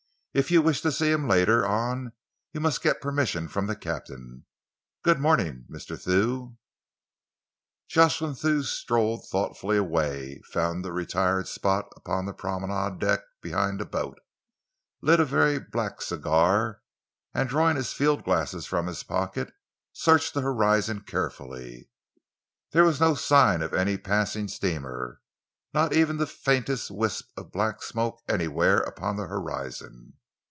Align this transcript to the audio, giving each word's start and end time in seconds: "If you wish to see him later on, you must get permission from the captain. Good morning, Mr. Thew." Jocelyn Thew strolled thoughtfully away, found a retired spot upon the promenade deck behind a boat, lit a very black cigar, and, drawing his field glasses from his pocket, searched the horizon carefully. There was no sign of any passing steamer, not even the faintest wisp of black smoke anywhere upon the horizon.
"If 0.33 0.49
you 0.49 0.61
wish 0.61 0.79
to 0.83 0.93
see 0.93 1.11
him 1.11 1.27
later 1.27 1.65
on, 1.67 2.13
you 2.53 2.61
must 2.61 2.81
get 2.81 3.01
permission 3.01 3.49
from 3.49 3.65
the 3.67 3.75
captain. 3.75 4.45
Good 5.03 5.19
morning, 5.19 5.65
Mr. 5.69 6.01
Thew." 6.01 6.55
Jocelyn 7.89 8.35
Thew 8.35 8.63
strolled 8.63 9.27
thoughtfully 9.27 9.75
away, 9.75 10.41
found 10.53 10.85
a 10.85 10.93
retired 10.93 11.49
spot 11.49 11.91
upon 11.97 12.23
the 12.25 12.33
promenade 12.33 12.97
deck 12.97 13.19
behind 13.41 13.81
a 13.81 13.85
boat, 13.85 14.19
lit 15.01 15.19
a 15.19 15.25
very 15.25 15.59
black 15.59 16.01
cigar, 16.01 16.81
and, 17.33 17.49
drawing 17.49 17.75
his 17.75 17.91
field 17.91 18.23
glasses 18.23 18.65
from 18.65 18.87
his 18.87 19.03
pocket, 19.03 19.51
searched 19.91 20.33
the 20.33 20.39
horizon 20.41 21.01
carefully. 21.01 21.89
There 22.71 22.85
was 22.85 23.01
no 23.01 23.15
sign 23.15 23.61
of 23.61 23.73
any 23.73 23.97
passing 23.97 24.47
steamer, 24.47 25.19
not 25.73 25.91
even 25.91 26.15
the 26.15 26.25
faintest 26.25 26.89
wisp 26.89 27.37
of 27.37 27.51
black 27.51 27.83
smoke 27.83 28.21
anywhere 28.29 28.77
upon 28.77 29.17
the 29.17 29.27
horizon. 29.27 30.13